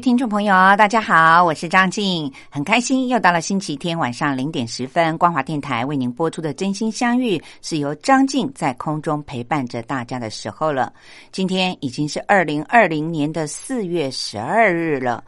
[0.00, 10.92] 听众朋友，大家好，我是张静，很开心又到了星期天晚上零点十分，光华电台为您播出的《真心相遇》，是由张静在空中陪伴着大家的时候了。
[11.32, 15.24] 今天已经是二零二零年的四月十二日了。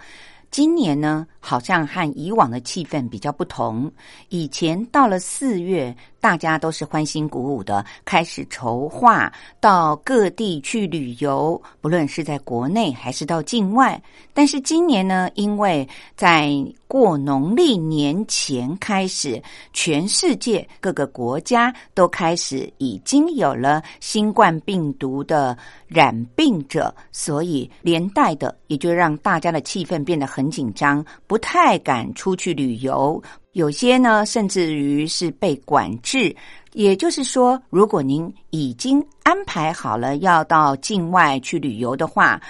[0.53, 3.91] 今年呢，好像和以往的气氛比较不同。
[4.31, 14.01] 以前到了四月，大家都是欢欣鼓舞的，开始筹划到各地去旅游，不论是在国内还是到境外。
[14.35, 16.53] 但是今年呢，因为在
[16.87, 33.23] 过农历年前开始，全世界各个国家都开始已经有了新冠病毒的染病者，所以连带的也就让大家的气氛变得很紧张，不太敢出去旅游。
[33.53, 36.35] 有些呢，甚至于是被管制。
[36.73, 42.41] 也就是说，如果您已经安排好了要到境外去旅游的话，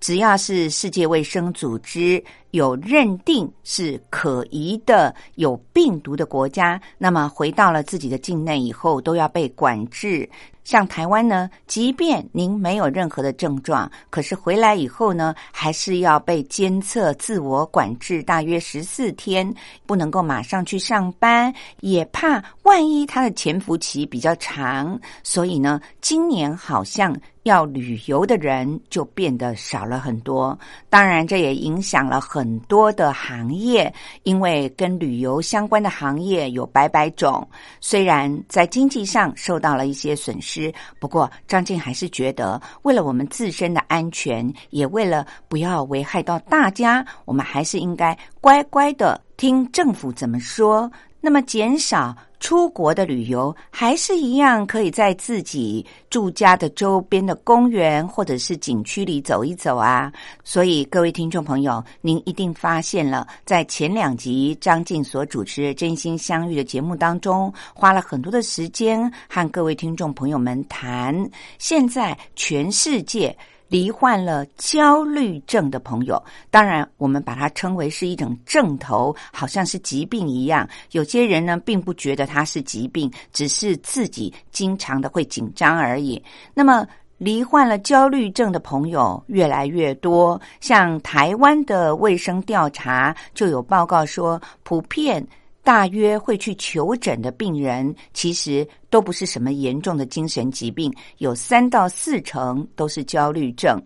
[0.00, 2.22] 只要是世界卫生组织。
[2.50, 10.28] 有认定是可疑的有病毒的国家，那么回到了自己的境内以后，都要被管制。
[10.64, 19.50] 像台湾呢，即便您没有任何的症状，可是回来以后呢，还是要被监测、自我管制大约十四天，
[19.86, 30.58] 不能够马上去上班，也怕万一他的潜伏期比较长，所以呢，今年好像要旅游的人就变得少了很多。
[30.90, 32.47] 当然，这也影响了很。
[32.48, 33.92] 很多的行业，
[34.22, 37.46] 因为跟旅游相关的行业有百百种，
[37.78, 50.90] 虽然在经济上受到了一些损失，不过张静还是觉得，为了我们自身的安全，也为了不要危害到大家，我们还是应该乖乖的听政府怎么说，
[51.28, 52.16] 那么减少。
[52.40, 60.10] 出国的旅游还是一样，可以在自己住家的周边的公园或者是景区里走一走啊。
[60.42, 71.14] 所以，各位听众朋友，您一定发现了，在前两集张静所主持《真心相遇》的节目当中，花了很多的时间和各位听众朋友们谈，
[71.58, 73.36] 现在全世界。
[73.68, 80.68] 罹患了焦虑症的朋友，当然我们把它称为是一种症头，好像是疾病一样。
[80.92, 86.22] 有些人呢，并不觉得它是疾病，只是自己经常的会紧张而已。
[86.54, 86.86] 那么，
[87.18, 95.26] 罹患了焦虑症的朋友越来越多，像台湾的卫生调查就有报告说，普遍。
[95.68, 103.78] 大约会去求诊的病人，其实都不是什么严重的精神疾病，有三到四成都是焦虑症。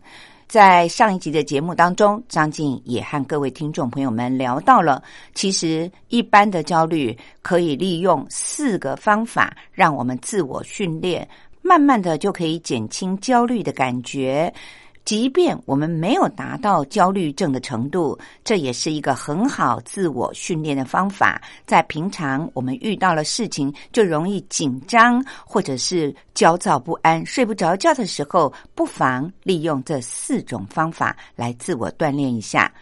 [0.46, 5.02] 在上一集的节目当中，张静也和各位听众朋友们聊到了，
[5.34, 11.28] 其实一般的焦虑可以利用四个方法，让我们自我训练，
[11.62, 14.54] 慢慢的就可以减轻焦虑的感觉。
[15.04, 21.42] 即便我们没有达到焦虑症的程度，这也是一个很好自我训练的方法。
[21.66, 32.72] 在平常我们遇到了事情就容易紧张或者是焦躁不安、睡不着觉的时候，不妨利用这四种方法来自我锻炼一下。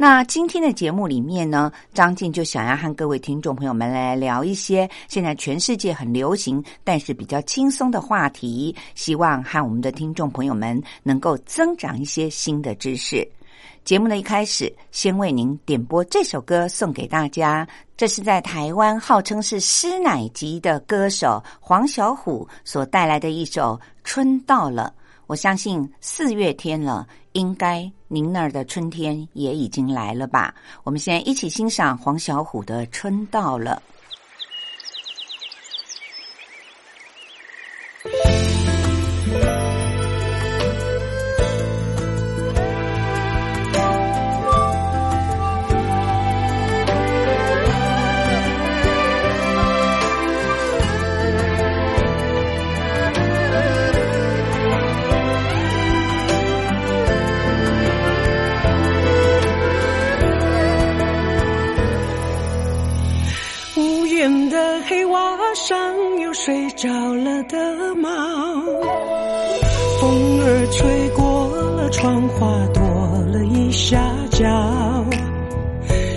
[0.00, 13.28] 那今天的节目里面呢，张静就想要和各位听众朋友们来聊一些现在全世界很流行，但是比较轻松的话题，希望和我们的听众朋友们能够增长一些新的知识。
[13.84, 24.94] 节目的一开始，先为您点播这首歌送给大家，这是在台湾号称是师奶级的歌手黄小琥所带来的一首《春到了》。
[25.28, 30.54] 我相信四月天了，应该您那儿的春天也已经来了吧？
[30.84, 33.82] 我们先一起欣赏黄小琥的《春到了》。
[71.98, 72.80] 窗花，多
[73.32, 73.98] 了一下
[74.30, 74.46] 角。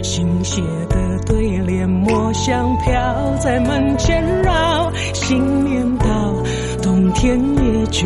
[0.03, 4.91] 新写的对联，墨香飘在门前绕。
[5.11, 6.35] 新年到，
[6.83, 8.05] 冬天也就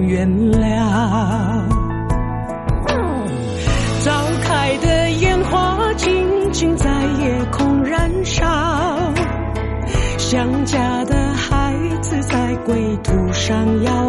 [0.00, 1.62] 远了。
[4.02, 4.10] 早
[4.42, 6.88] 开的烟花，静静在
[7.22, 8.46] 夜空燃烧。
[10.16, 13.99] 想家的孩子在归途上摇啊摇，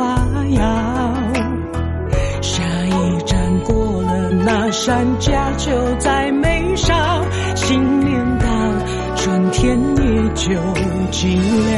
[4.83, 6.91] 山，家就在眉梢。
[7.53, 8.45] 新年到，
[9.15, 10.49] 春天也就
[11.11, 11.77] 近了。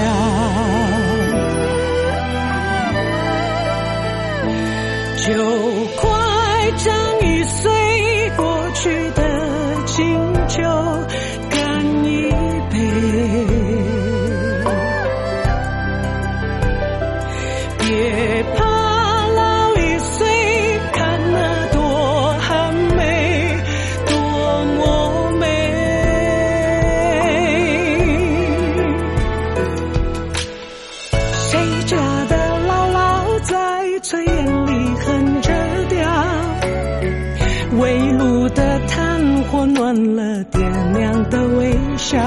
[5.18, 5.63] 就
[39.94, 42.18] 了点亮的微笑。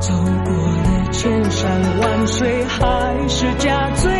[0.00, 0.12] 走
[0.44, 4.11] 过了千山万水，还是家最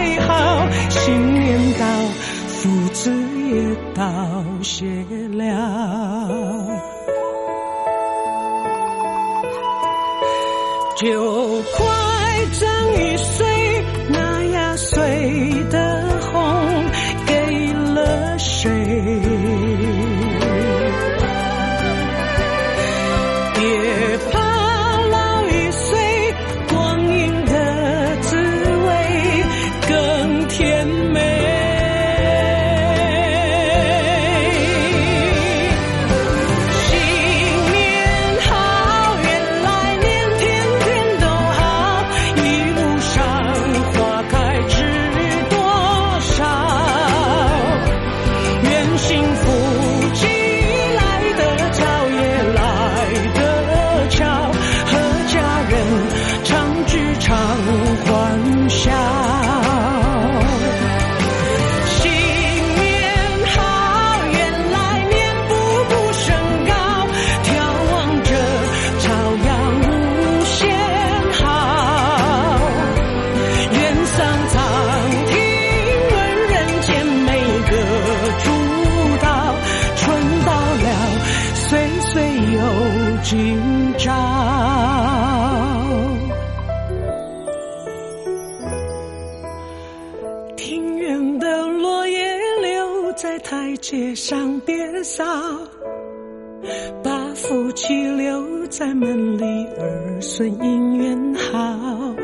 [98.72, 102.14] 在门里，儿孙姻缘好。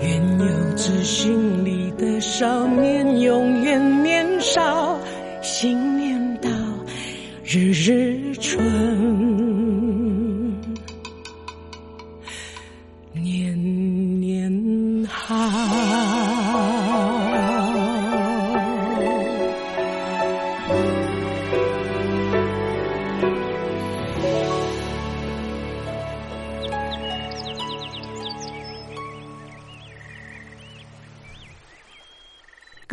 [0.00, 0.46] 愿有
[0.76, 2.95] 志心里的少年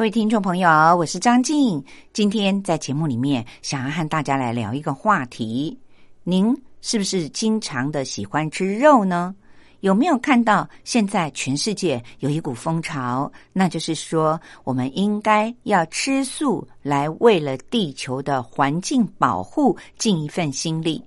[0.03, 1.81] 各位听众朋友，我是张静。
[2.11, 5.79] 今天在节目里面，想要和大家来聊一个话题：
[6.25, 9.33] 您是不是经常的喜欢吃肉呢？
[9.79, 21.01] 有没有看到现在全世界有一股风潮，那就是说，我们应该要吃素，来为了地球的环境保护尽一份心力。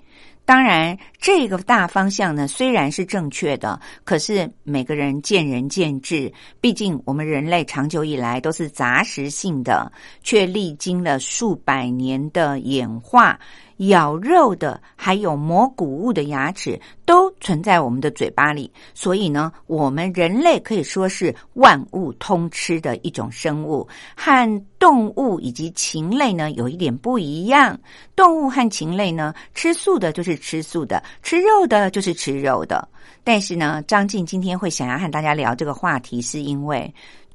[0.47, 6.33] 当然，这个大方向呢虽然是正确的，可是每个人见仁见智。
[6.61, 9.91] 毕竟我们人类长久以来都是杂食性的，
[10.23, 13.37] 却历经了数百年的演化，
[13.79, 18.69] 咬肉的还有磨谷物的牙齿都存在我们的嘴巴里。
[18.93, 23.87] 所以呢，我们人类可以说是万物通吃的一种生物，
[24.17, 27.79] 和动物以及禽类呢有一点不一样。
[28.17, 32.89] 动物和禽类呢，吃素的就是吃素的，吃肉的就是吃肉的。
[33.23, 36.93] 但是呢，张静今天会想要和大家聊这个话题，是因为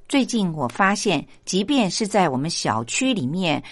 [0.10, 3.64] 最近我发现，即便是在我们小区里面。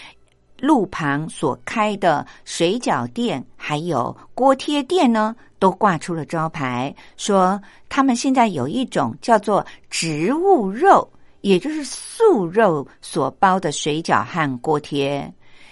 [0.61, 11.07] 路旁所开的水饺店，还有锅贴店呢，都挂出了招牌，说他们现在有一种叫做植物肉，
[11.41, 15.31] 也就是素肉所包的水饺和锅贴。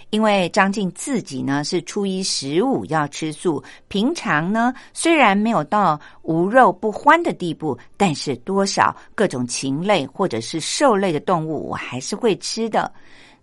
[0.10, 12.89] 因为张静自己呢是初一十五要吃素，平常呢虽然没有到无肉不欢的地步，但是多少各种禽类或者是兽类的动物我还是会吃的。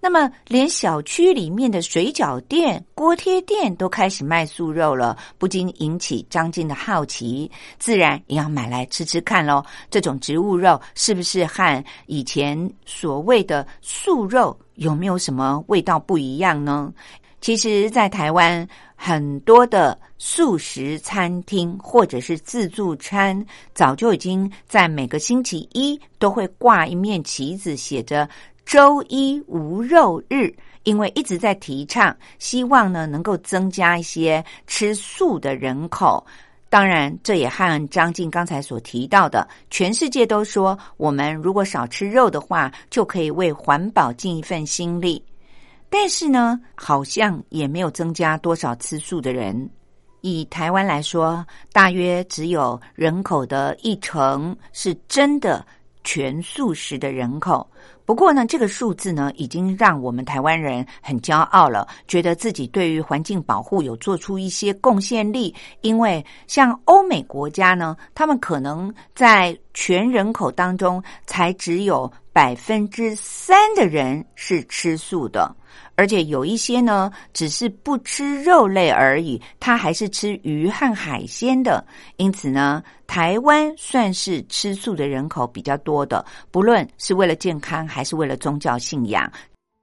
[0.04, 9.64] 那么，连小区里面的水饺店、锅贴店都开始卖素肉了，不禁引起张静的好奇，自然也要买来吃吃看喽。
[9.88, 16.92] 这种植物肉是不是和以前所谓的素肉有没有什么味道不一样呢？
[17.40, 23.42] 其实，在台湾很多的素食餐厅或者是自助餐，
[23.72, 28.28] 早就已经在每个星期一都会挂一面旗子，写着。
[28.64, 30.52] 周一无肉日，
[30.84, 36.24] 因为一直在提倡，希望呢能够增加一些吃素的人口。
[36.68, 45.22] 当然，这也和张静刚才所提到的，全世界都说，我们如果少吃肉的话，就可以为环保尽一份心力。
[45.88, 49.70] 但是呢，好像也没有增加多少吃素的人。
[50.22, 55.64] 以台湾来说，大约只有人口的一成是真的
[56.02, 57.64] 全素食的人口。
[58.06, 65.54] 不过呢，这个数字呢，已经让我们台湾人很骄傲了，觉得自己对于环境保护有做出一些贡献力。
[65.80, 75.54] 因为像欧美国家呢，他们可能在全人口当中才只有百分之三的人是吃素的。
[75.96, 81.84] 而且有一些呢，只是不吃肉类而已，他还是吃鱼和海鲜的。
[82.16, 89.30] 因此呢，台湾算是吃素的人口比较多的，不论是为了健康还是为了宗教信仰。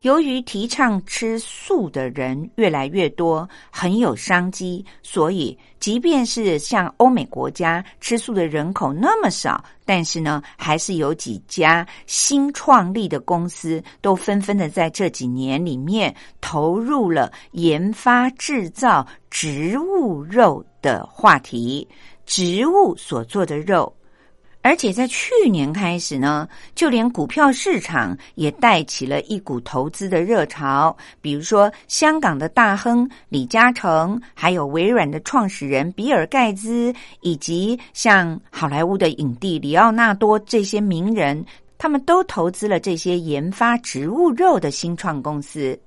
[0.01, 21.88] 由于提倡吃素的人越来越多，很有商机，所以即便是像欧美国家吃素的人口那么少，但是呢，还是有几家新创立的公司都纷纷的在这几年里面投入了研发制造植物肉的话题，
[22.25, 23.93] 植物所做的肉。
[24.63, 30.95] 而且在去年开始呢，就连股票市场也带起了一股投资的热潮。
[31.19, 41.43] 比如说，香港的大亨李嘉诚，还有微软的创始人比尔盖茨，以及像好莱坞的影帝里奥纳多这些名人，
[41.79, 45.79] 他们都投资了这些研发植物肉的新创公司。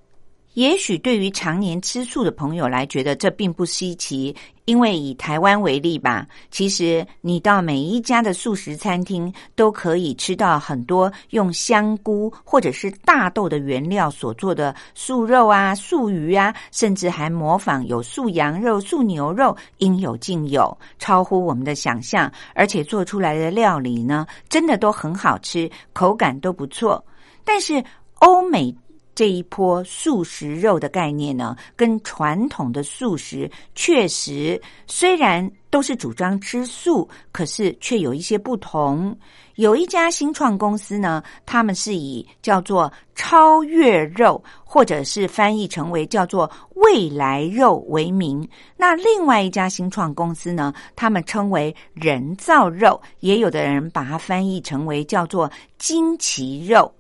[0.55, 4.33] 也许对于常年吃素的朋友来觉得这并不稀奇，
[4.65, 22.33] 因为以台湾为例吧，其实你到每一家的素食餐厅都可以吃到很多用香菇或者是大豆的原料所做的素肉啊、素鱼啊，甚至还模仿有素羊肉、素牛肉，应有尽有，超乎我们的想象。
[22.55, 27.05] 而且做出来的料理呢，真的都很好吃，口感都不错。
[27.45, 27.85] 但是
[28.21, 28.75] 欧美。
[29.15, 39.17] 这一波素食肉的概念呢，跟传统的素食确实虽然都是主张吃素，可是却有一些不同。
[39.57, 48.49] 有一家新创公司呢，他们是以叫做“超越肉”或者是翻译成为叫做“未来肉”为名。
[48.77, 56.93] 那另外一家新创公司呢，他们称为“人造肉”，也有的人把它翻译成为叫做“惊奇肉”。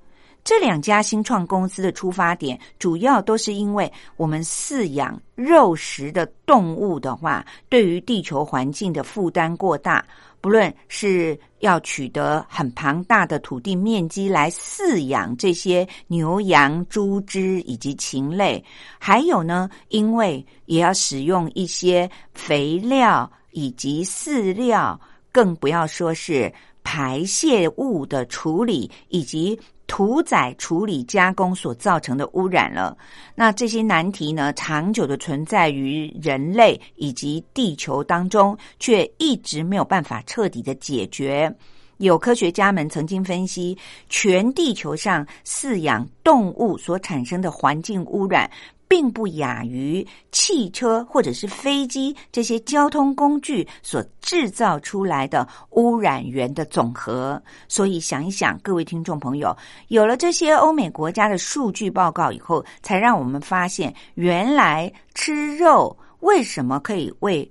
[0.44, 10.04] 这两家新创公司的出发点，主要都是因为我们饲养肉食的动物的话，对于地球环境的负担过大。
[10.42, 18.62] 不论是要取得很庞大的土地面积来饲养这些牛羊猪只以及禽类，
[18.98, 25.00] 还有呢，因为也要使用一些肥料以及饲料，
[25.32, 29.58] 更不要说是排泄物的处理以及。
[29.86, 32.96] 屠宰、处理、加工所造成的污染了。
[33.34, 41.54] 那这些难题呢，长久的存在于人类以及地球当中，却一直没有办法彻底的解决。
[41.98, 48.50] 有科学家们曾经分析，全地球上饲养动物所产生的环境污染。
[48.88, 57.42] 并不亚于汽车或者是飞机这些交通工具所制造出来的污染源的总和。
[57.68, 59.56] 所以想一想，各位听众朋友，
[59.88, 67.50] 有了这些欧美国家的数据报告以后，才让我们发现，原来吃肉为什么可以为。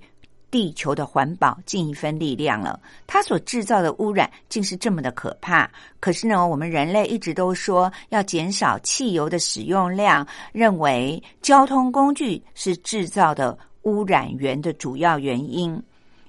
[0.54, 5.68] 地球的环保尽一份力量了，它所制造的污染竟是这么的可怕。
[5.98, 15.82] 可是呢，我们人类一直都说要减少汽油的使用量，认为交通工具是制造的污染源的主要原因。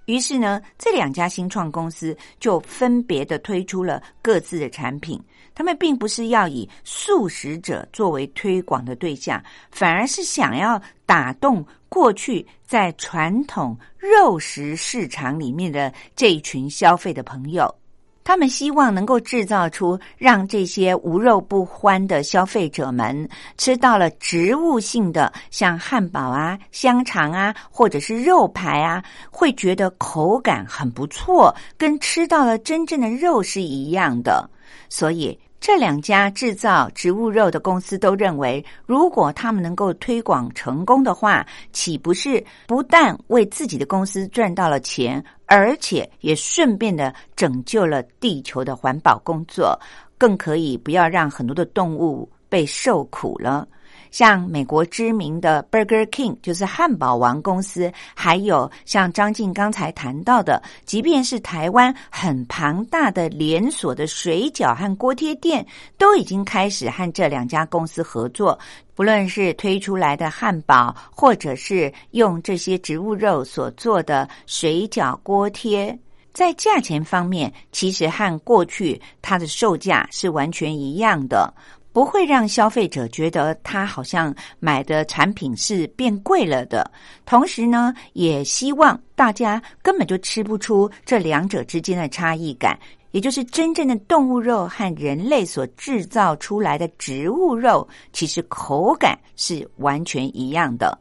[0.06, 5.22] 于是呢，这两家新创公司就分别的推出了各自的产品。
[5.54, 11.64] 他们并不是要以素食者作为推广的对象，反而是想要打动
[11.96, 17.74] 过去在传统肉食市场里面的这一群消费的朋友。
[18.22, 34.50] 他们希望能够制造出让这些无肉不欢的消费者们吃到了植物性的，像汉堡啊、香肠啊，或者是肉排啊，会觉得口感很不错，跟吃到了真正的肉是一样的。
[34.90, 35.40] 所以。
[35.66, 41.44] 这两家制造植物肉的公司都认为，如果他们能够推广成功的话，
[41.74, 49.76] 岂不是不但为自己的公司赚到了钱，而且也顺便的拯救了地球的环保工作，
[50.20, 53.68] 更可以不要让很多的动物被受苦了。
[54.16, 65.68] 像美国知名的 Burger King，就是汉堡王公司，还有像张静刚才谈到的，即便是台湾很庞大的连锁的水饺和锅贴店，
[65.98, 68.58] 都已经开始和这两家公司合作。
[68.94, 76.00] 不论是推出来的汉堡，或者是用这些植物肉所做的水饺、锅贴，
[76.32, 81.54] 在价钱方面，其实和过去它的售价是完全一样的。
[81.96, 86.92] 不会让消费者觉得他好像买的产品是变贵了的，
[87.26, 92.78] 同时呢，也希望大家根本就吃不出这两者之间的差异感，
[93.12, 101.00] 也就是真正的动物肉和人类所制造出来的植物肉，其实口感是完全一样的。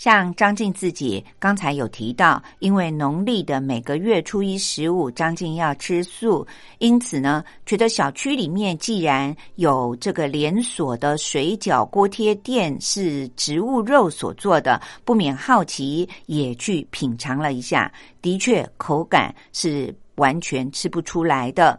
[0.00, 6.46] 像张静自己刚才有提到，因为农历的每个月初一十五，张静要吃素，
[6.78, 21.78] 因此呢，觉得小区里面既然有这个连锁的水饺锅贴店是植物肉所做的，不免好奇，也去品尝了一下，的确口感是完全吃不出来的。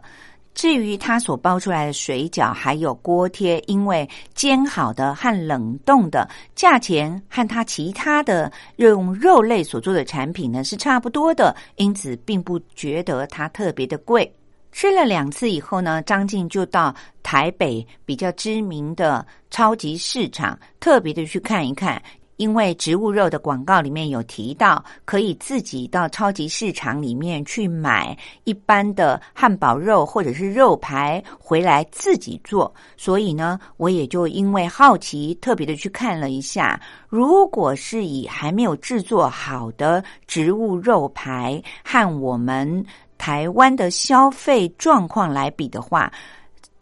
[0.54, 14.30] 至于它所包出来的水饺还有锅贴，因为煎好的和冷冻的价钱和它其他的用肉类所做的产品呢是差不多的，因此并不觉得它特别的贵。
[14.72, 22.02] 吃了两次以后呢，张静就到台北比较知名的超级市场，特别的去看一看。
[22.36, 36.80] 因为植物肉的广告里面有提到，可以自己到超级市场里面去买一般的汉堡肉或者是肉排回来自己做，所以呢，我也就因为好奇，特别的去看了一下。
[37.08, 42.84] 如果是以还没有制作好的植物肉排和我们
[43.18, 46.10] 台湾的消费状况来比的话，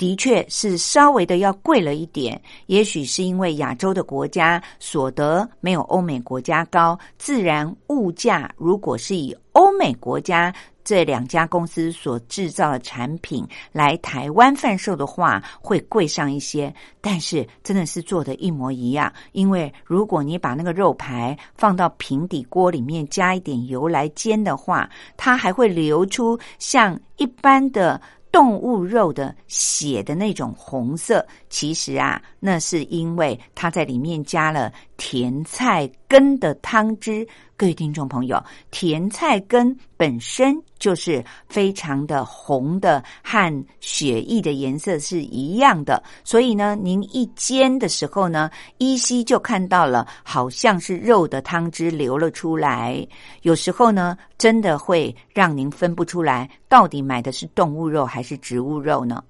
[0.01, 10.51] 的确是稍微的要贵了一点，也许是因为亚洲的国家所得没有欧美国家高，自然物价如果是以欧美国家
[10.83, 16.75] 这两家公司所制造的产品来台湾贩售的话，会贵上一些。
[17.03, 28.01] 但是真的是做的一模一样，因为如果你把那个肉排放到平底锅里面加一点油来煎的话，它还会流出像一般的。
[28.33, 37.27] 动物肉的血的那种红色，其实啊，那是因为它在里面加了甜菜根的汤汁。
[37.57, 46.03] 各位听众朋友，甜菜根本身就是非常的红的，和血液的颜色是一样的。
[46.25, 53.07] 所以呢，您一煎的时候呢，依稀就看到了，好像是肉的汤汁流了出来。
[53.43, 59.23] 有时候呢，真的会让您分不出来，到底买的是动物肉还是植物肉呢？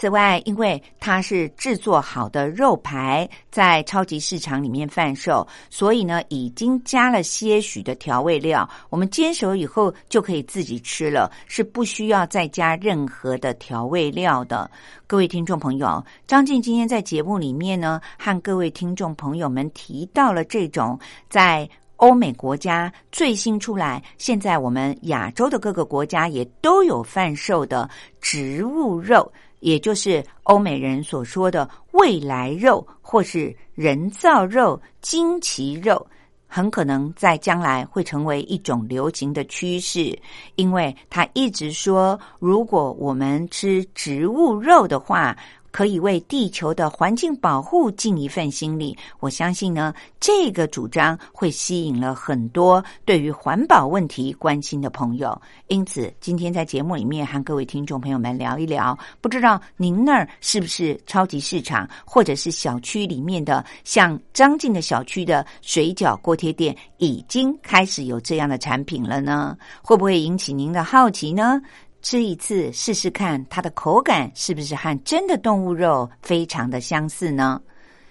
[0.00, 8.70] 此外，因为它是制作好的肉排，在超级市场里面贩售，所以呢，已经加了些许的调味料。
[8.90, 14.70] 我们煎熟以后就可以自己吃了，是不需要再加任何的调味料的。
[15.04, 20.96] 各位听众朋友，张静今天在节目里面呢，和各位听众朋友们提到了这种
[21.28, 29.28] 在欧美国家最新出来，现在我们亚洲的各个国家也都有贩售的植物肉。
[29.60, 36.06] 也就是欧美人所说的未来肉，或是人造肉、惊奇肉，
[36.46, 40.18] 很可能在将来会成为一种流行的趋势。
[40.54, 45.36] 因为他一直说，如果我们吃植物肉的话，
[45.70, 48.96] 可以为地球的环境保护尽一份心力。
[49.20, 55.40] 我相信呢，这个主张会吸引了很多对于环保问题关心的朋友。
[55.68, 69.56] 因此，今天在节目里面和各位听众朋友们聊一聊，不知道您那儿是不是超级市场，或者是小区里面的像张静的小区的水饺锅贴店，已经开始有这样的产品了呢？
[69.82, 71.60] 会不会引起您的好奇呢？
[72.00, 77.60] 吃一次试试看，它的口感是不是和真的动物肉非常的相似呢？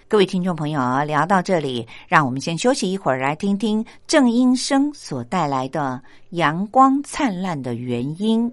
[0.06, 8.50] 各位听众朋友，聊到这里，让我们先休息一会儿，来听听郑英生所带来的《阳光灿烂的原因》。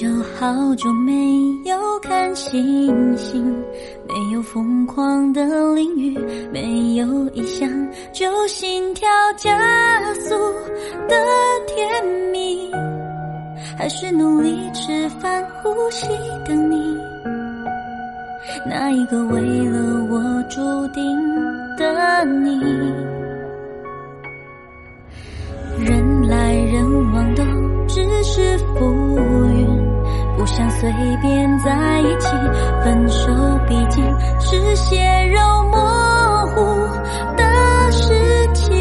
[0.00, 0.08] 就
[0.38, 1.12] 好久没
[1.64, 3.44] 有看星星，
[4.06, 6.16] 没有疯狂的淋雨，
[6.52, 7.68] 没有异想
[8.12, 9.58] 就心跳加
[10.14, 10.36] 速
[11.08, 11.16] 的
[11.66, 12.70] 甜蜜，
[13.76, 16.06] 还是努力吃饭呼吸
[16.46, 16.96] 的你，
[18.64, 20.60] 那一个为了我注
[20.94, 21.02] 定
[21.76, 22.60] 的你，
[25.84, 27.42] 人来人往都
[27.88, 29.18] 只是浮
[29.56, 29.57] 云。
[30.38, 30.88] 不想随
[31.20, 32.28] 便在一起，
[32.84, 33.28] 分手
[33.66, 34.04] 毕竟
[34.38, 34.96] 是血
[35.34, 36.60] 肉模糊
[37.36, 38.14] 的事
[38.54, 38.72] 情。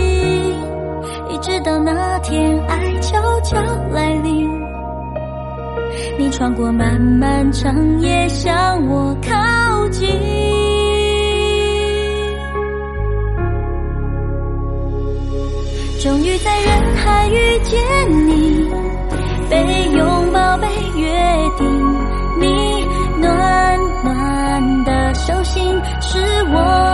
[1.30, 3.58] 一直到那天爱悄悄
[3.92, 4.48] 来临，
[6.20, 10.08] 你穿过漫漫长夜向我靠近，
[16.00, 18.57] 终于在人海遇见你。
[19.50, 21.10] 被拥抱，被约
[21.58, 21.66] 定，
[22.40, 22.88] 你
[23.20, 26.20] 暖暖的手心是
[26.52, 26.87] 我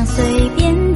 [0.00, 0.89] 想随便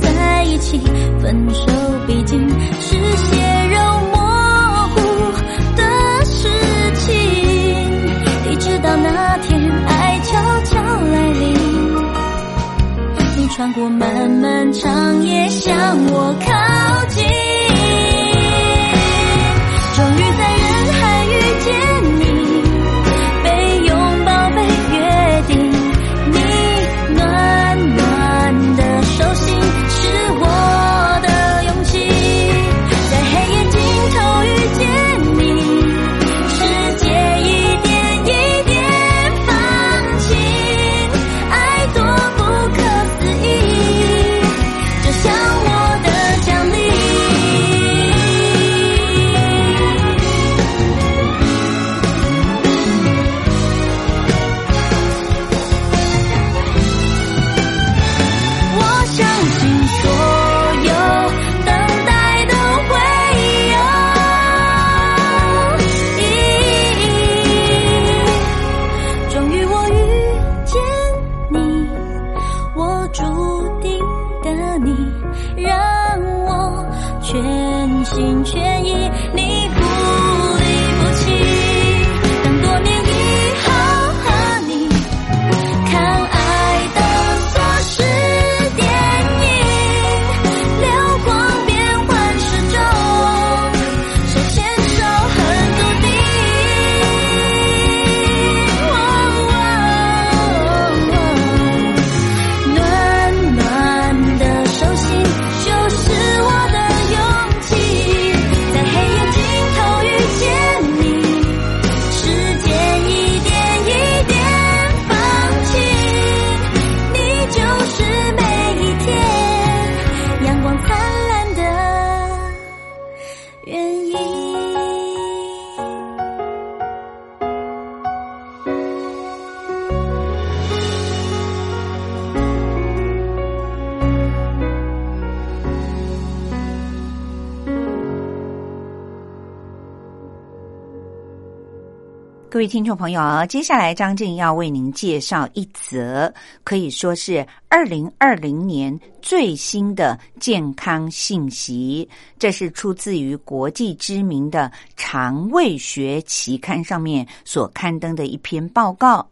[142.64, 146.33] 位听众朋友，接下来张静要为您介绍一则
[146.64, 152.09] 可以说是二零二零年最新的健康信息。
[152.38, 159.29] 这是出自于国际知名的肠胃学期刊上面所刊登的一篇报告。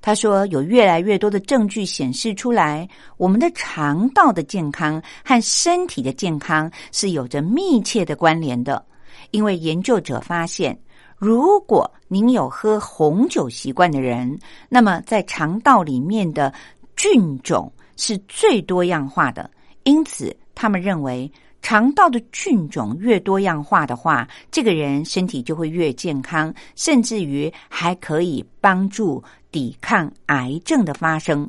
[0.00, 8.84] 他说，有越来越多的证据显示出来，我们的肠道的健康和身体的健康是有着密切的关联的，
[9.30, 10.76] 因为研究者发现。
[11.24, 14.36] 如果您有喝红酒习惯的人，
[14.68, 16.52] 那么在肠道里面的
[16.96, 19.48] 菌种是最多样化的。
[19.84, 21.30] 因此，他们认为
[21.60, 31.48] 肠道的菌种越多样化的话，这个人身体就会越健康，甚至于还可以帮助抵抗癌症的发生。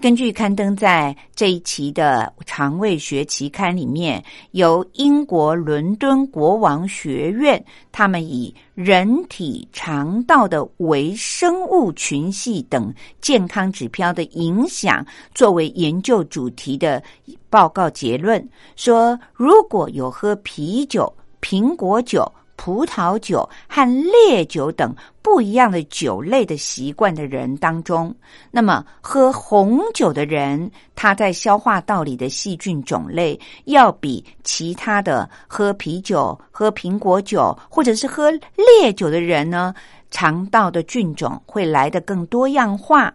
[0.00, 17.00] 根据刊登在这一期的肠胃学期刊里面，由英国伦敦国王学院，他们以人体肠道的微生物群系等健康指标的影响作为研究主题的
[17.48, 22.30] 报告结论，说如果有喝啤酒、苹果酒。
[22.64, 28.14] 葡萄酒和烈酒等不一样的酒类的习惯的人当中，
[28.52, 39.74] 那么喝红酒的人，他在消化道里的细菌种类要比其他的喝啤酒、喝苹果酒或者是喝烈酒的人呢，
[40.12, 43.12] 肠道的菌种会来得更多样化。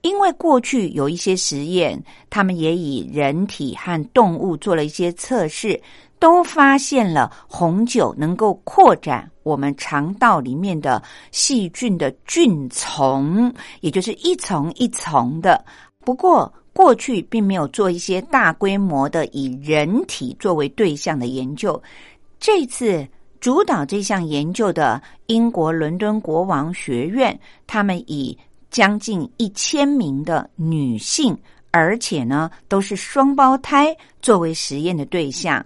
[0.00, 5.78] 因为过去有一些实验，他们也以人体和动物做了一些测试。
[6.18, 15.64] 都发现了红酒能够扩展我们肠道里面的细菌的菌丛，也就是一层一层的。
[16.04, 21.80] 不过过去并没有做一些大规模的以人体作为对象的研究。
[22.38, 23.06] 这次
[23.40, 28.36] 主导这项研究的英国伦敦国王学院，他们以
[28.70, 31.36] 将近一千名的女性，
[31.70, 35.64] 而且呢都是双胞胎作为实验的对象。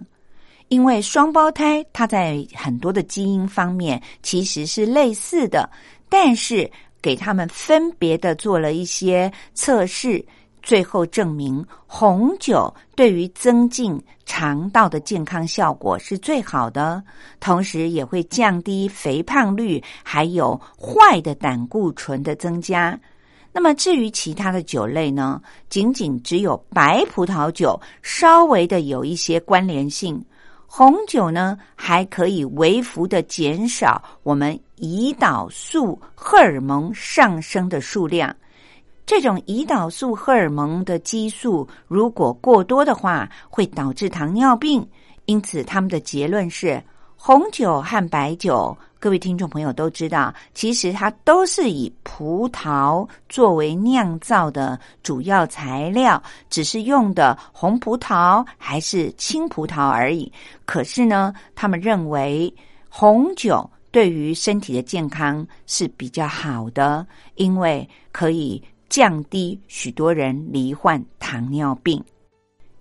[0.71, 5.69] 因为双胞胎，它在很多的基因方面其实是类似的，
[6.07, 10.25] 但是给他们分别的做了一些测试，
[10.63, 17.03] 最后证明红酒对于增进肠道的健康效果是最好的，
[17.41, 22.97] 同时也会降低肥胖率，还有坏的胆固醇的增加。
[23.51, 30.23] 那么至于其他的酒类呢，仅仅只有白葡萄酒稍微的有一些关联性。
[30.73, 38.33] 红酒呢，还可以微幅的减少我们胰岛素荷尔蒙上升的数量。
[39.05, 44.87] 这种胰岛素荷尔蒙的激素如果过多的话，会导致糖尿病。
[45.25, 46.81] 因此，他们的结论是。
[47.23, 60.31] 红酒和白酒，各位听众朋友都知道，其实它都是以葡萄作为酿造的主要材料，只是用的红葡萄还是青葡萄而已。
[60.65, 62.53] 可是呢，他们认为
[62.89, 71.99] 红酒对于身体的健康是比较好的，因为可以降低许多人罹患糖尿病。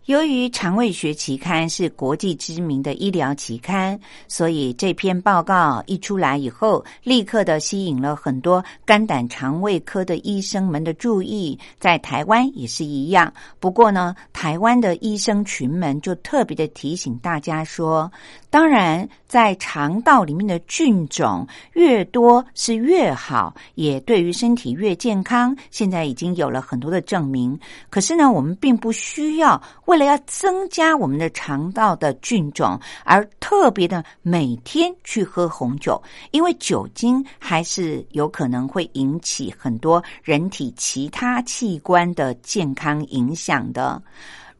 [0.07, 11.57] 由于《肠胃学期刊》是国际知名的医疗期刊，所以这篇报告一出来以后，立刻的吸引了很多肝胆肠胃科的医生们的注意。
[11.79, 13.33] 在台湾也是一样。
[13.61, 18.11] 不过呢，台湾的医生群们就特别的提醒大家说：，
[18.49, 25.55] 当然，在肠道里面的菌种越多是越好，也对于身体越健康。
[25.71, 27.57] 现在已经有了很多的证明。
[27.91, 44.03] 可是呢，我们并不需要为了要增加我们的肠道的菌种，而特别的每天去喝红酒，因为酒精还是有可能会引起很多人体其他器官的健康影响的。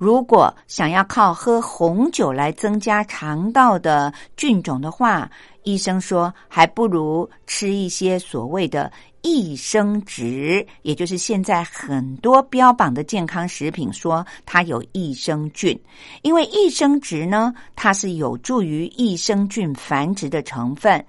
[0.01, 5.31] 如果想要靠喝红酒来增加肠道的菌种的话，
[5.63, 8.91] 医生说还不如吃一些所谓的。
[9.23, 15.79] 益生值，也就是现在很多标榜的健康食品说它有益生菌，
[16.23, 21.05] 因为益生值呢，它是有助于益生菌繁殖的成分，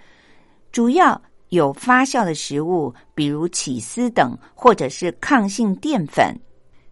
[0.73, 6.37] 主要有发酵的食物，比如起司等，或者是抗性淀粉。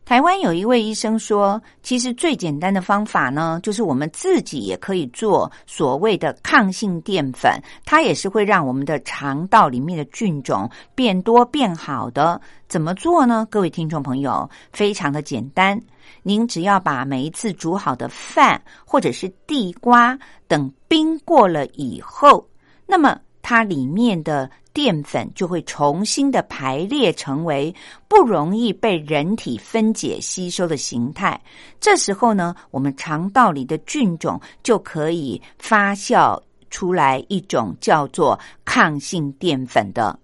[0.09, 12.41] 台湾有一位医生说，其实最简单的方法呢，就是我们自己也可以做所谓的抗性淀粉，它也是会让我们的肠道里面的菌种变多变好的。
[12.67, 13.47] 怎么做呢？
[13.51, 15.79] 各位听众朋友，非常的简单，
[16.23, 20.17] 您只要把每一次煮好的饭或者是地瓜
[20.47, 22.43] 等冰过了以后，
[22.87, 23.15] 那么。
[23.41, 27.73] 它里面的淀粉就会重新的排列成为
[28.07, 31.39] 不容易被人体分解吸收的形态。
[31.79, 40.17] 这时候呢，我们肠道里的菌种就可以发酵出来一种叫做抗性淀粉的，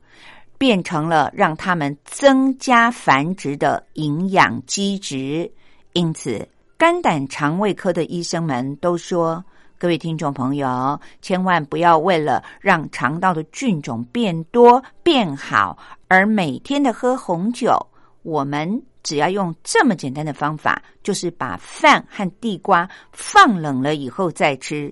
[0.58, 5.52] 变成了让它们增加繁殖的营养基质。
[5.94, 6.48] 因此，
[6.78, 9.44] 肝胆肠胃科的医生们都说。
[9.78, 17.78] 各位听众朋友，千万不要为了让肠道的菌种变多变好，而每天的喝红酒。
[18.24, 24.92] 我们只要用这么简单的方法，就是把饭和地瓜放冷了以后再吃。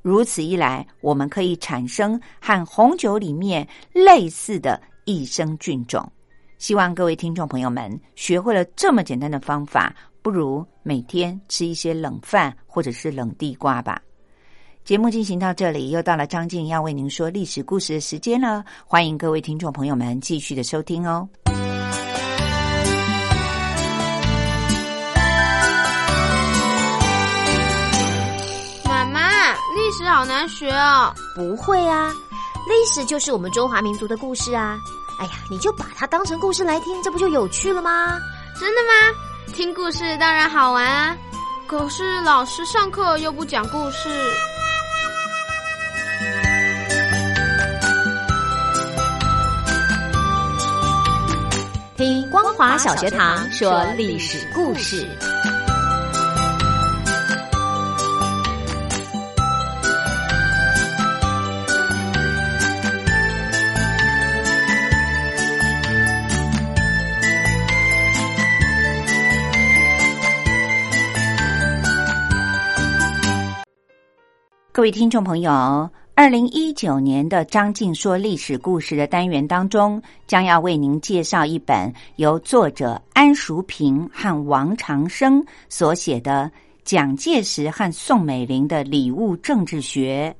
[0.00, 6.10] 如此一来，我们可以产生和红酒里面类似的益生菌种。
[6.56, 14.00] 希望各位听众朋友们学会了这么简单的方法，不如每天吃一些冷饭或者是冷地瓜吧。
[14.84, 18.64] 节目进行到这里，又到了张静要为您说历史故事的时间了。
[18.84, 21.28] 欢迎各位听众朋友们继续的收听哦。
[28.84, 31.14] 妈妈，历史好难学哦。
[31.36, 32.12] 不会啊，
[32.66, 34.76] 历史就是我们中华民族的故事啊。
[35.20, 38.18] 哎呀，你就把它当成故事来听，这不就有趣了吗？
[38.58, 39.54] 真的吗？
[39.54, 41.16] 听故事当然好玩啊。
[41.68, 44.08] 可是老师上课又不讲故事。
[51.96, 55.06] 听光华小学堂说历史故事。
[74.74, 75.88] 各位听众朋友，
[76.22, 86.48] 二零一九年的张静说历史故事的单元当中，将要为您介绍一本由作者安淑平和王长生所写的
[86.84, 90.32] 《蒋介石和宋美龄的礼物政治学》。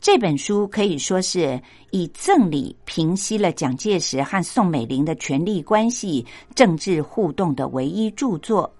[0.00, 8.72] 这本书可以说是以赠礼平息了蒋介石和宋美龄的权力关系、政治互动的唯一著作，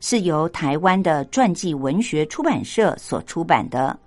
[0.00, 3.98] 是由台湾的传记文学出版社所出版的。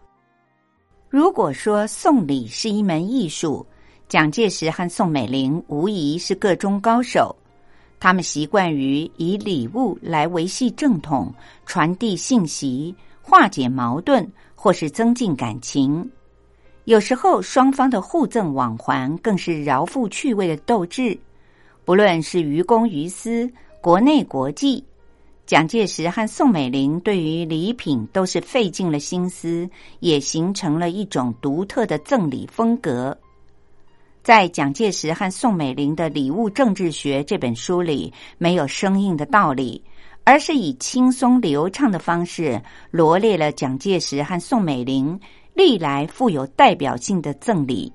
[1.16, 3.66] 如果说送礼是一门艺术，
[4.10, 7.34] 蒋介石和宋美龄无疑是个中高手。
[8.02, 11.34] 他们习惯于以礼物来维系正统、
[11.66, 16.06] 传递信息、化解矛盾，或是增进感情。
[16.84, 21.18] 有时候，双方的互赠往还更是饶富趣味的斗志。
[21.86, 23.50] 不论是于公于私，
[23.80, 24.84] 国内国际。
[25.46, 33.16] 蒋介石和宋美龄对于礼品都是费尽了心思，也形成了一种独特的赠礼风格。
[34.24, 39.84] 在《蒋介石和宋美龄的礼物政治学》这本书里，没有生硬的道理，
[40.24, 45.20] 而是以轻松流畅的方式罗列了蒋介石和宋美龄
[45.54, 47.94] 历来富有代表性的赠礼。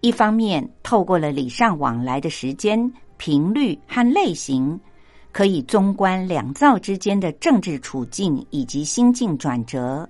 [0.00, 4.80] 一方面，透过了礼尚往来的时间、频率和类型。
[5.32, 10.08] 可以综观两造之间的政治处境以及心境转折，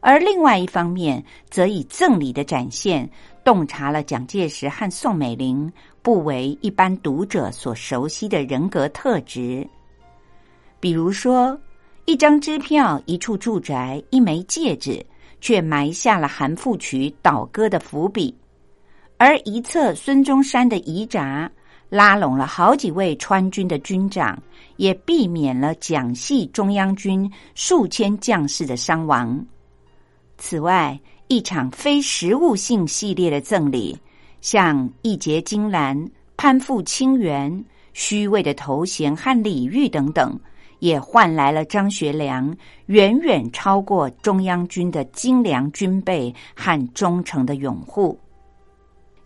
[0.00, 3.08] 而另外一方面，则以赠礼的展现，
[3.44, 5.70] 洞察了蒋介石和宋美龄
[6.02, 9.66] 不为一般读者所熟悉的人格特质。
[10.78, 11.58] 比如说，
[12.04, 15.04] 一张支票、一处住宅、一枚戒指，
[15.40, 18.32] 却埋下了韩复榘倒戈的伏笔；
[19.16, 21.50] 而一侧孙中山的遗札。
[21.88, 24.38] 拉拢了好几位川军的军长，
[24.76, 29.44] 也避免了蒋系中央军数千将士的伤亡。
[30.36, 30.98] 此外，
[31.28, 33.98] 一场非实物性系列的赠礼，
[34.40, 40.38] 像义结金兰、攀附清源、虚伪的头衔和礼遇等等，
[40.78, 42.54] 也换来了张学良
[42.86, 48.18] 远远超过中央军的精良军备和忠诚的拥护。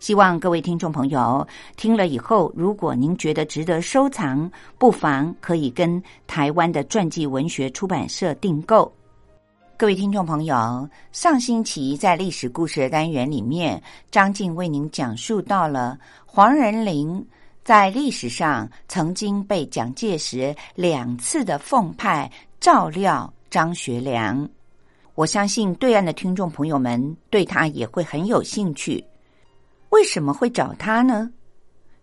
[0.03, 8.91] 希望各位听众朋友听了以后，如果您觉得值得收藏，不妨可以跟台湾的传记文学出版社订购。
[9.77, 17.25] 各位听众朋友，上星期在历史故事的单元里面，张静为您讲述到了黄仁霖
[17.63, 24.49] 在历史上曾经被蒋介石两次的奉派照料张学良。
[25.15, 29.01] 我相信对岸的听众朋友们对他也会很有兴趣。
[29.93, 31.29] 为什么会找他呢？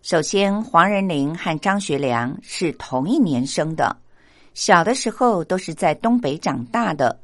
[0.00, 3.96] 首先，黄仁霖和张学良是同一年生的，
[4.54, 7.20] 小的时候都是在东北长大的。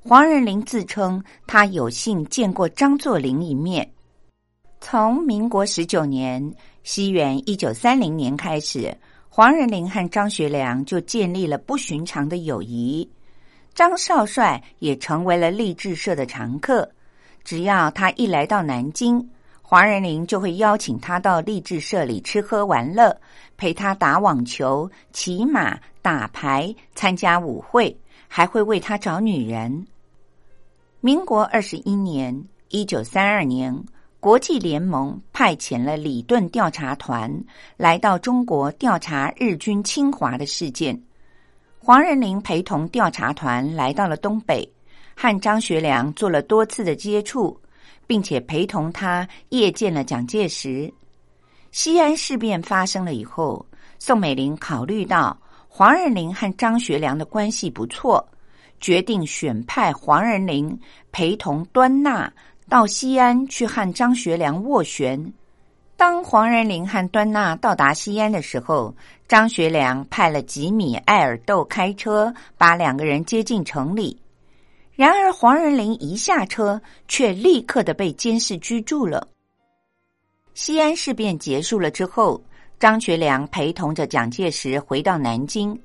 [0.00, 3.90] 黄仁霖自称他有幸见过张作霖一面。
[4.82, 6.54] 从民国十九年
[6.84, 8.94] （西元一九三零年）开始，
[9.30, 13.10] 黄仁霖和张学良就建立了不寻常的友谊。
[13.72, 16.86] 张少帅也成为了励志社的常客。
[17.42, 19.26] 只要他一来到南京，
[19.72, 23.18] 黄仁霖就会邀请他到励志社里吃喝玩乐，
[23.56, 27.96] 陪他打网球、骑马、打牌，参加舞会，
[28.28, 29.86] 还会为他找女人。
[31.00, 33.74] 民国二十一年（一九三二年），
[34.20, 37.42] 国际联盟派遣了李顿调查团
[37.78, 41.02] 来到中国调查日军侵华的事件。
[41.78, 44.70] 黄仁霖陪同调查团来到了东北。
[45.14, 47.58] 和张学良做了多次的接触，
[48.06, 50.92] 并且陪同他夜见了蒋介石。
[51.70, 53.64] 西安事变发生了以后，
[53.98, 55.38] 宋美龄考虑到
[55.68, 58.28] 黄仁霖和张学良的关系不错，
[58.80, 60.78] 决定选派黄仁霖
[61.12, 62.30] 陪同端纳
[62.68, 65.32] 到西安去和张学良斡旋。
[65.96, 68.94] 当黄仁霖和端纳到达西安的时候，
[69.28, 74.18] 张学良派了吉米·艾尔窦开车把两个人接进城里。
[74.94, 79.26] 然而，黄仁霖一下车，却立刻的被监视居住了。
[80.54, 82.42] 西安事变结束了之后，
[82.78, 85.78] 张学良陪同着蒋介石回到南京。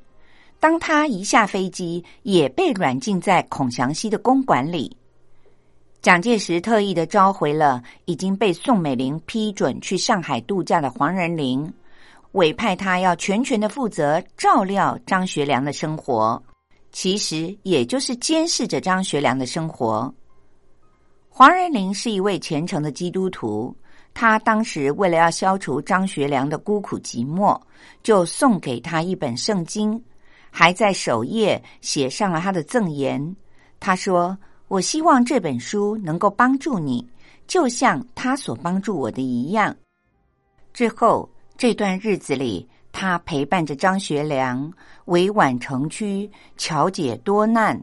[0.60, 4.96] 当他一下飞机，也被软禁在孔祥熙的公馆里。
[6.02, 11.72] 蒋介石特意的召回了已经被宋美龄批准去上海度假的黄仁霖，
[12.34, 16.42] 委派他要全权的负责照料张学良的生活。
[17.00, 20.12] 其实也就是监视着张学良的生活。
[21.30, 23.72] 黄仁霖是一位虔诚的基督徒，
[24.16, 27.56] 他当时为了要消除张学良的孤苦寂寞，
[28.02, 30.04] 就送给他一本圣经，
[30.50, 33.36] 还在首页写上了他的赠言。
[33.80, 34.36] 他说
[34.68, 37.08] ：“我希望这本书能够帮助你，
[37.46, 39.76] 就像他所帮助我的一样。”
[40.74, 41.30] 之后
[41.60, 42.68] 这段日子里。
[43.00, 44.74] 他陪伴着张学良，
[45.06, 46.28] 委婉城区，
[46.58, 47.80] 巧解多难，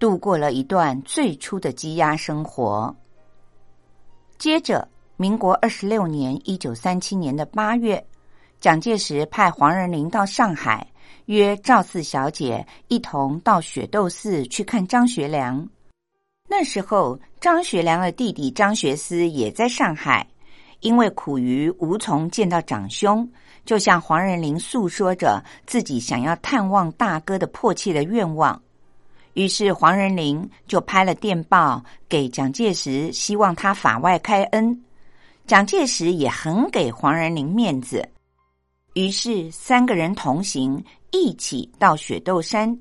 [0.00, 2.92] 度过了一段最初的羁押生活。
[4.36, 8.04] 接着，民国二十六年（一九三七年的八月），
[8.58, 10.84] 蒋介石派黄仁霖到上海，
[11.26, 15.64] 约赵四小姐一同到雪窦寺去看张学良。
[16.48, 20.26] 那时候，张学良的弟弟张学思也在上海，
[20.80, 23.30] 因为苦于无从见到长兄。
[23.68, 28.58] 就向黄仁霖诉说着自己想要探望大哥的迫切的愿望，
[29.34, 34.82] 于是黄仁霖就拍了电报给蒋介石，希望他法外开恩。
[35.46, 38.08] 蒋介石也很给黄仁霖面子，
[38.94, 42.74] 于是三个人同行，一起到雪窦山。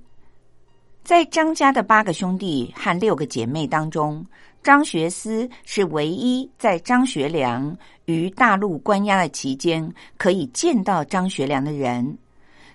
[1.03, 4.25] 在张家的八个兄弟和六个姐妹当中。
[4.67, 12.17] 张学思是唯一在张学良于大陆关押的期间可以见到张学良的人，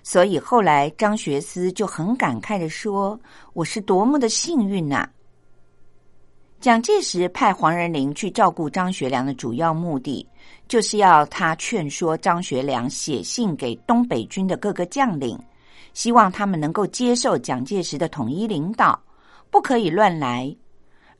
[0.01, 3.19] 所以后来张学思就很感慨的说
[3.53, 5.07] ：“我是多么的幸运呐！”
[6.59, 10.27] 蒋介石派黄仁霖去照顾张学良的主要目的，
[10.67, 15.37] 就是要他劝说张学良写信给东北军的各个将领，
[15.93, 18.99] 希望他们能够接受蒋介石的统一领导，
[19.51, 20.55] 不可以乱来。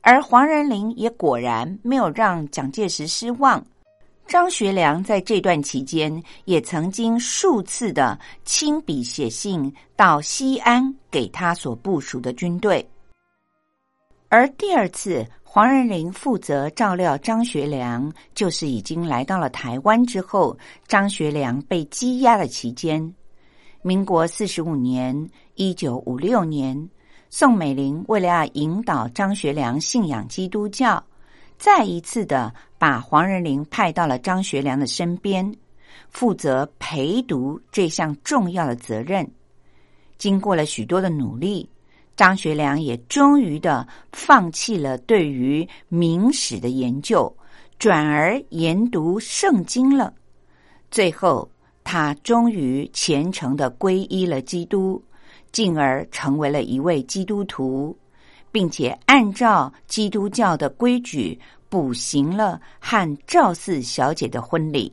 [0.06, 3.64] 而黄仁霖也果然没有让蒋介石失望。
[4.26, 12.86] 张学良在这段期间也曾经数次的亲笔写信到西安给他所部署的军队。
[14.28, 20.54] 而第二次黄仁霖负责照料张学良，就是已经来到了台湾之后，
[20.86, 23.14] 张学良被羁押的期间，
[23.80, 26.76] 民国四十五年（一九五六年）。
[27.36, 31.02] 宋美龄为了要引导张学良信仰基督教，
[31.58, 35.52] 再一次的把黄仁霖派到了张学良的身边，
[36.10, 39.28] 负责陪读这项重要的责任。
[40.16, 41.68] 经过了许多的努力，
[42.14, 47.36] 张学良也终于的放弃了对于明史的研究，
[47.80, 50.14] 转而研读圣经了。
[50.88, 51.50] 最后，
[51.82, 55.02] 他终于虔诚的皈依了基督。
[55.54, 57.96] 进而成为了一位基督徒，
[58.50, 61.38] 并且按照基督教的规矩
[61.68, 64.92] 补行了和赵四小姐的婚礼。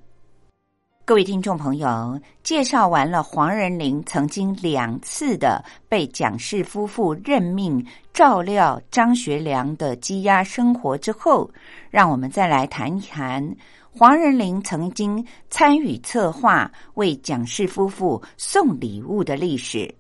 [1.03, 7.83] 各位听众朋友，介绍完了黄仁霖曾经两次的被蒋氏夫妇任命
[8.13, 11.49] 照料张学良的羁押生活之后，
[11.89, 13.55] 让我们再来谈一谈
[13.89, 19.91] 黄仁霖曾经参与策划为蒋氏夫妇送礼物的历史。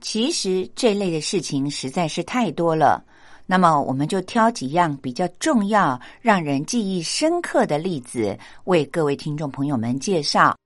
[0.00, 3.04] 其实这类的事情实在是太多了，
[3.46, 10.56] 那么，我们就挑几样比较重要、让人记忆深刻的例子，为各位听众朋友们介绍。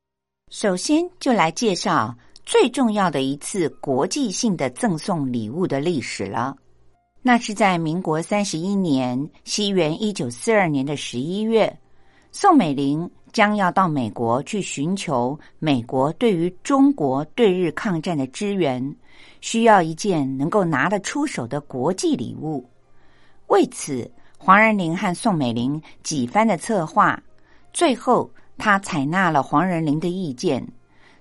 [0.51, 2.15] 首先，就来介绍
[2.45, 6.55] 最重要的一次国际性的赠送礼物的历史了。
[7.23, 11.79] 那是在民国三十一年，西元一九四二年的十一月，
[12.33, 18.95] 宋美龄将要到美国去寻求美国对于中国对日抗战的支援，
[19.41, 22.65] 需要一件能够拿得出手的国际礼物。
[23.47, 27.21] 为此，黄仁霖和宋美龄几番的策划，
[27.73, 30.67] 最后他采纳了黄仁霖的意见，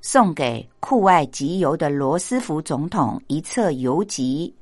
[0.02, 4.54] 送给酷爱集邮的罗斯福总统一册邮集。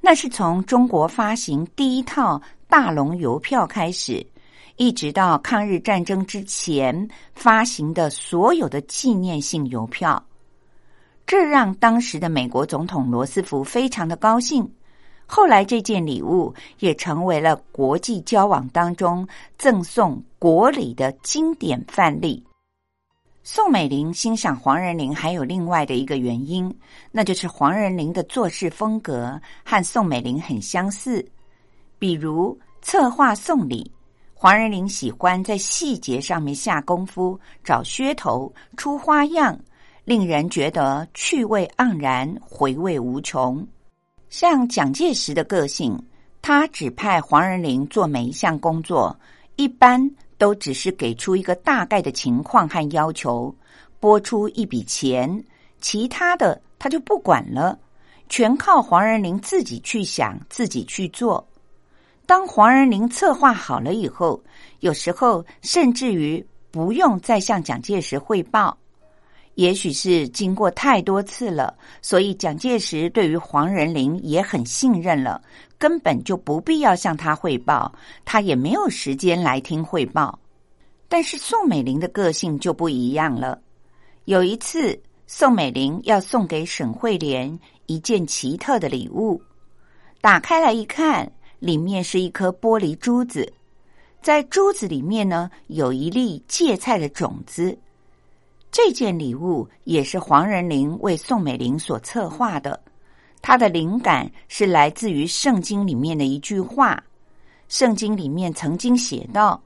[0.00, 4.24] 那是从中国发行第一套大龙邮票开始，
[4.76, 10.22] 一直到抗日战争之前发行的所有的纪念性邮票，
[11.26, 14.68] 这让当时的美国总统罗斯福非常的高兴。
[15.26, 22.44] 后来，这件礼物也成为了国际交往当中赠送国礼的经典范例。
[23.42, 26.74] 宋美龄欣赏黄仁霖还有另外的一个原因，
[27.12, 31.24] 那就是黄仁霖的做事风格和宋美龄很相似。
[31.98, 33.90] 比如策划送礼，
[34.44, 39.58] 黄仁霖喜欢在细节上面下功夫，找噱头、出花样，
[40.04, 43.66] 令人觉得趣味盎然、回味无穷。
[44.28, 45.98] 像蒋介石的个性，
[46.42, 49.18] 他指派黄仁霖做每一项工作，
[49.56, 53.56] 一般都只是给出一个大概的情况和要求，
[53.98, 55.42] 拨出一笔钱，
[55.80, 57.78] 其他的他就不管了，
[58.28, 61.48] 全靠黄仁霖自己去想，自己去做。
[62.26, 64.42] 当黄仁霖策划好了以后，
[64.80, 68.76] 有时候甚至于不用再向蒋介石汇报。
[69.56, 75.40] 也许是经过太多次了，所以蒋介石对于黄仁霖也很信任了，
[75.78, 77.94] 根本就不必要向他汇报，
[78.24, 80.36] 他也没有时间来听汇报。
[81.08, 83.60] 但是宋美龄的个性就不一样了。
[84.24, 87.56] 有一次，宋美龄要送给沈惠莲
[87.86, 89.40] 一件奇特的礼物，
[90.20, 91.30] 打开来一看，
[91.64, 93.50] 里面是一颗玻璃珠子，
[94.20, 97.74] 在珠子里面呢，有一粒芥菜的种子。
[98.70, 102.78] 这件礼物也是黄仁霖为宋美龄所策划的，
[103.40, 107.02] 他的灵感是来自于圣经里面的一句话。
[107.68, 109.58] 圣经里面曾经写道：“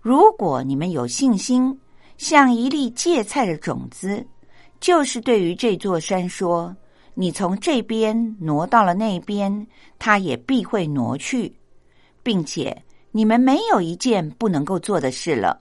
[0.00, 1.78] 如果你们有信心，
[2.16, 4.26] 像一粒芥菜的种子，
[4.80, 6.74] 就是对于这座山说，
[7.20, 9.66] 你从这边挪到了那边，
[9.98, 11.52] 他也必会挪去，
[12.22, 15.60] 并且你们没有一件不能够做的事了。”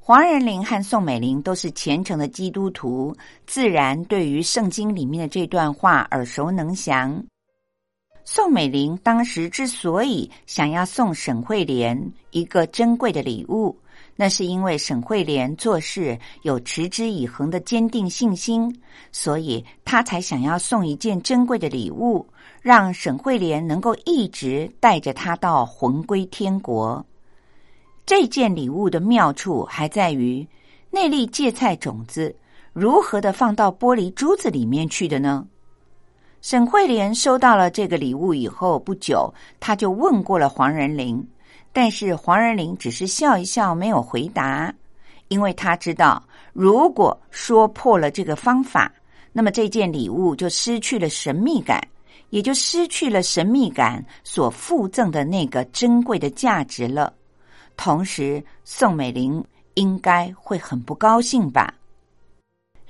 [0.00, 3.14] 黄仁霖和宋美龄都是虔诚的基督徒，
[3.46, 7.22] 自然对于圣经里面的这段话耳熟能详。
[8.24, 13.78] 宋美龄当时之所以想要送沈惠莲一个珍贵的礼物，
[14.20, 18.70] 那是因为沈惠莲做事有持之以恒的坚定信心，
[19.12, 22.26] 所以他才想要送一件珍贵的礼物，
[22.60, 27.02] 让沈惠莲能够一直带着他到魂归天国。
[28.04, 30.46] 这件礼物的妙处还在于，
[30.90, 32.36] 那粒芥菜种子
[32.74, 35.46] 如何的放到玻璃珠子里面去的呢？
[36.42, 41.26] 沈惠莲收到了这个礼物以后不久，他就问过了黄仁霖，
[41.72, 44.74] 但是黄仁霖只是笑一笑，没有回答，
[45.28, 48.92] 因为他知道，如果说破了这个方法，
[49.32, 51.80] 那么这件礼物就失去了神秘感，
[52.30, 57.12] 也就失去了神秘感所附赠的那个珍贵的价值了。
[57.76, 59.42] 同时，宋美龄
[59.74, 61.72] 应该会很不高兴吧。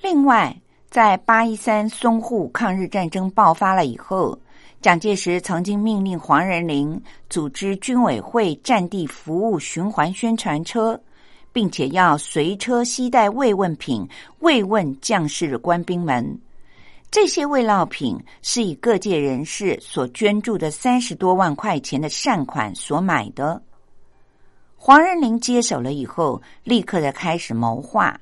[0.01, 0.57] 另外，
[0.89, 4.37] 在八一三淞沪抗日战争爆发了以后，
[4.81, 10.99] 蒋介石曾经命令黄仁霖组织军委会战地服务循环宣传车，
[11.53, 14.09] 并且要随车携带慰问品
[14.39, 16.41] 慰问将士官兵们。
[17.11, 23.61] 这些慰劳品是以各界人士所捐助的三十多万块钱的善款所买的。
[24.76, 28.18] 黄仁霖接手了以后，立刻的开始谋划，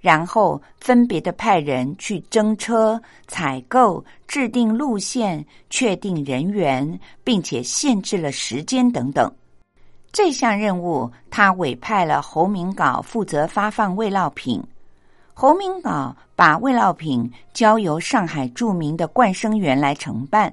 [0.00, 9.32] 然后分别的派人去征车、采购、制定路线、确定人员，并且限制了时间等等。
[10.12, 14.62] 这项任务，他委派了侯明镐负责发放慰劳品。
[15.34, 20.52] 侯明镐把慰劳品交由上海著名的冠生园来承办。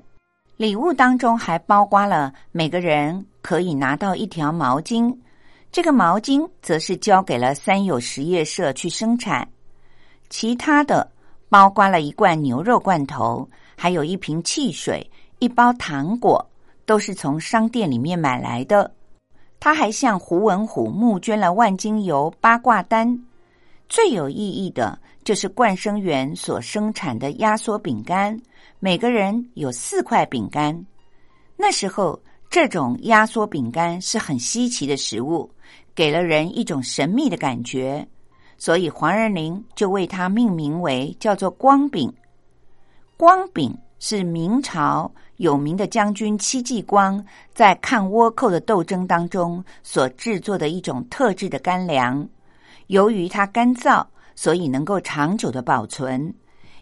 [0.57, 5.15] 礼物当中还包括了每个人可以拿到一条毛巾。
[5.75, 9.45] 这个毛巾则是交给了三友实业社去生产，
[10.29, 11.11] 其他的
[11.49, 13.45] 包括了一罐牛肉罐头，
[13.75, 15.05] 还有一瓶汽水、
[15.39, 16.49] 一包糖果，
[16.85, 18.89] 都是从商店里面买来的。
[19.59, 23.25] 他还向胡文虎募捐了万金油八卦单。
[23.89, 28.39] 最有意义的就是冠生园所生产的压缩饼干，
[28.79, 30.85] 每个人有四块饼干。
[31.57, 32.17] 那时候，
[32.49, 35.49] 这种压缩饼干是很稀奇的食物，
[35.93, 38.07] 给了人一种神秘的感觉，
[38.57, 42.11] 所以黄仁林就为它命名为叫做光饼。
[43.17, 47.23] 光饼是明朝有名的将军戚继光
[47.53, 52.27] 在抗倭寇的斗争当中所制作的一种特制的干粮。
[52.87, 56.33] 由于它干燥，所以能够长久的保存，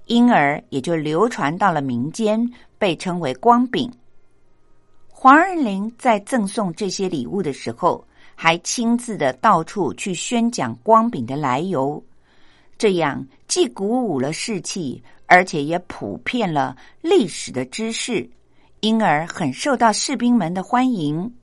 [0.05, 2.47] 因而也就流传到了民间，
[2.78, 3.91] 被称为光饼。
[5.24, 8.05] 黄仁霖在赠送这些礼物的时候，
[8.36, 12.03] 还亲自的到处去宣讲光饼的来由，
[12.78, 18.30] 这样既鼓舞了士气，而且也普遍了历史的知识，
[18.82, 21.34] 因而很受到士兵们的欢迎。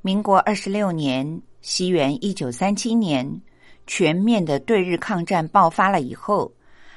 [0.00, 3.42] 民国二十六年，西元一九三七年。
[3.86, 6.50] 全面的对日抗战爆发了以后，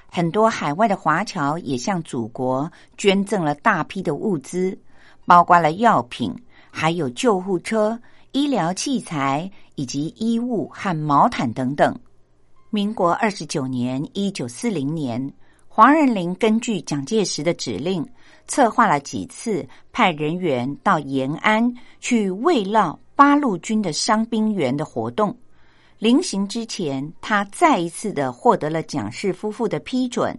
[0.07, 4.79] 很多海外的华侨也向祖国捐赠了大批的物资，
[5.31, 6.35] 包括了药品、
[6.69, 7.97] 还有救护车、
[8.33, 11.97] 医疗器材以及衣物和毛毯等等。
[12.69, 15.31] 民国二十九年（一九四零年），
[15.69, 18.05] 黄仁霖根据蒋介石的指令，
[18.45, 25.33] 策划了几次派人员到延安去慰劳八路军的伤兵员的活动。
[25.97, 30.37] 临行之前，他再一次的获得了蒋氏夫妇的批准。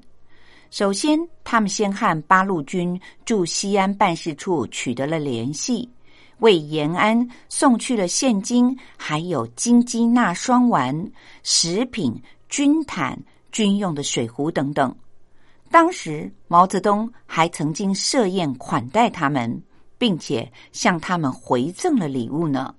[0.73, 5.87] 首先，他们先和八路军驻西安办事处取得了联系，
[6.39, 11.13] 为延安送去了现金，还有金鸡纳霜丸、
[11.43, 12.19] 食品、
[12.49, 13.19] 军毯、
[13.51, 14.97] 军用的水壶等等。
[15.71, 19.63] 当时，毛泽东还曾经设宴款待他们，
[19.99, 22.75] 并且向他们回赠了礼物呢。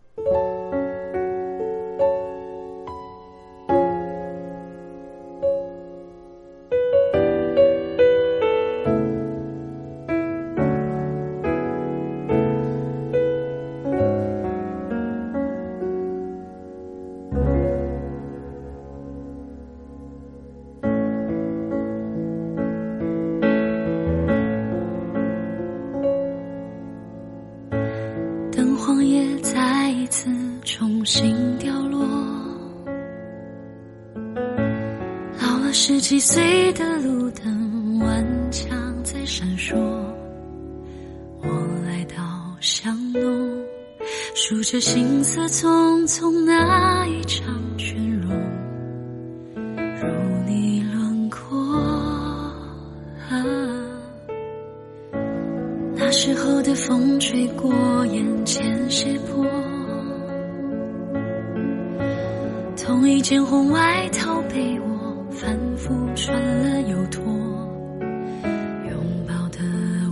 [62.76, 64.93] 同一件红外套被我。
[65.36, 69.57] 反复穿了又脱，拥抱的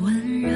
[0.04, 0.50] 温热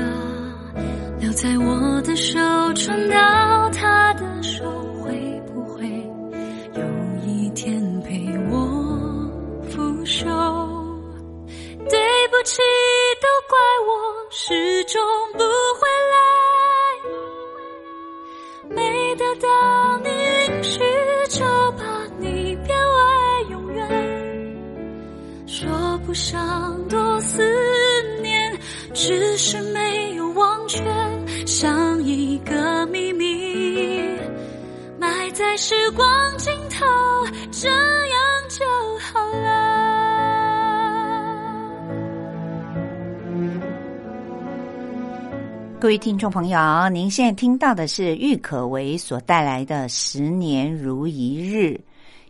[1.19, 2.39] 留在我的手，
[2.73, 4.65] 传到他的手，
[5.01, 5.87] 会不会
[6.73, 6.81] 有
[7.25, 8.67] 一天陪我
[9.69, 10.25] 腐朽？
[11.87, 12.59] 对不起，
[13.21, 13.55] 都怪
[13.87, 13.93] 我
[14.31, 14.99] 始终
[15.33, 15.87] 不会
[26.15, 27.43] 上多思
[28.21, 28.57] 念，
[28.93, 30.81] 只是没有忘却，
[31.45, 34.01] 像一个秘密，
[34.97, 36.07] 埋在时光
[36.37, 36.85] 尽头，
[37.51, 38.65] 这样就
[38.97, 39.75] 好了。
[45.81, 51.77] 各位听众朋友，您现在听到的是郁可唯所带来的《十年如一日》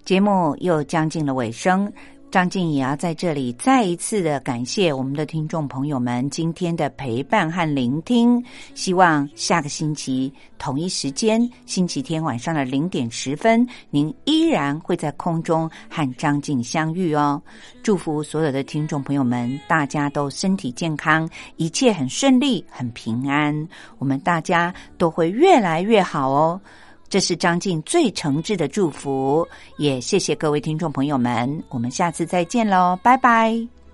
[0.04, 1.94] 节目，又将近了尾声。
[2.32, 8.44] 张静也要在这里再一次的感谢我们的听众朋友们今天的陪伴和聆听。
[8.74, 17.42] 希望下个星期同一时间，星期天晚上的零点十分，您依然会在空中和张静相遇哦。
[17.82, 23.66] 祝福所有的听众朋友们，大家都身体健康，一切很顺利，很平安。
[23.98, 26.60] 我们大家都会越来越好哦。
[27.08, 29.48] 这是张静最诚挚的祝福，
[29.78, 33.85] 也谢谢各位听众朋友们，我们下次再见喽，拜拜。